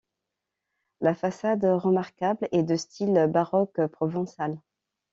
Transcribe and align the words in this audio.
La 0.99 1.13
façade 1.13 1.63
remarquable 1.63 2.47
est 2.51 2.63
de 2.63 2.75
style 2.75 3.27
baroque 3.29 3.85
provençal. 3.85 4.59